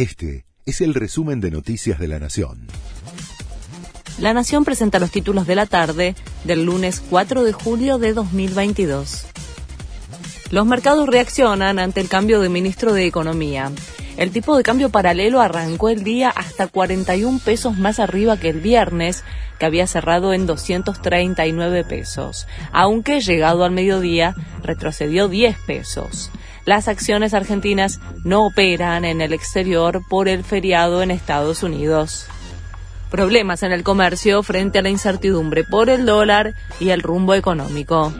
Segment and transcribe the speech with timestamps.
[0.00, 2.68] Este es el resumen de Noticias de la Nación.
[4.18, 9.26] La Nación presenta los títulos de la tarde del lunes 4 de julio de 2022.
[10.50, 13.72] Los mercados reaccionan ante el cambio de ministro de Economía.
[14.16, 18.62] El tipo de cambio paralelo arrancó el día hasta 41 pesos más arriba que el
[18.62, 19.22] viernes,
[19.58, 26.30] que había cerrado en 239 pesos, aunque llegado al mediodía retrocedió 10 pesos.
[26.64, 32.26] Las acciones argentinas no operan en el exterior por el feriado en Estados Unidos.
[33.10, 38.12] Problemas en el comercio frente a la incertidumbre por el dólar y el rumbo económico.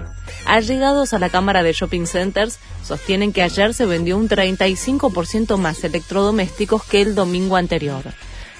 [0.47, 5.85] Allegados a la Cámara de Shopping Centers sostienen que ayer se vendió un 35% más
[5.85, 8.03] electrodomésticos que el domingo anterior.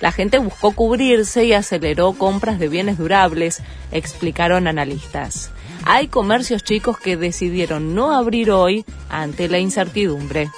[0.01, 5.51] La gente buscó cubrirse y aceleró compras de bienes durables, explicaron analistas.
[5.85, 10.51] Hay comercios chicos que decidieron no abrir hoy ante la incertidumbre.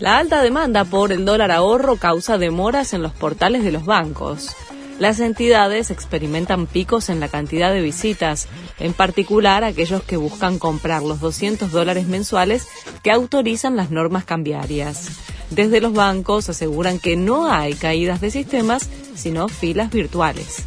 [0.00, 4.56] La alta demanda por el dólar ahorro causa demoras en los portales de los bancos.
[4.98, 11.02] Las entidades experimentan picos en la cantidad de visitas, en particular aquellos que buscan comprar
[11.02, 12.66] los 200 dólares mensuales
[13.02, 15.10] que autorizan las normas cambiarias.
[15.50, 20.64] Desde los bancos aseguran que no hay caídas de sistemas, sino filas virtuales.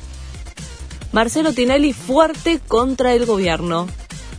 [1.12, 3.88] Marcelo Tinelli fuerte contra el gobierno.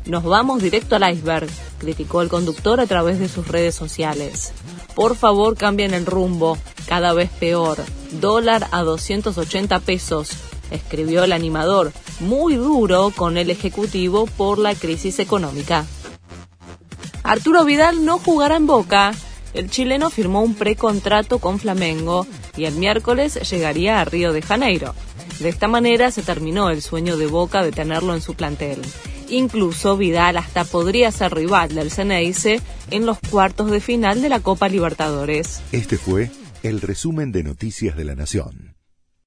[0.06, 4.53] Nos vamos directo al iceberg, criticó el conductor a través de sus redes sociales.
[4.95, 7.78] Por favor, cambien el rumbo, cada vez peor.
[8.20, 10.31] Dólar a 280 pesos,
[10.70, 15.87] escribió el animador, muy duro con el Ejecutivo por la crisis económica.
[17.22, 19.12] Arturo Vidal no jugará en Boca.
[19.55, 24.94] El chileno firmó un precontrato con Flamengo y el miércoles llegaría a Río de Janeiro.
[25.38, 28.82] De esta manera se terminó el sueño de Boca de tenerlo en su plantel.
[29.28, 32.60] Incluso Vidal hasta podría ser rival del Ceneice
[32.91, 35.62] en los cuartos de final de la Copa Libertadores.
[35.72, 36.30] Este fue
[36.62, 38.73] el resumen de Noticias de la Nación.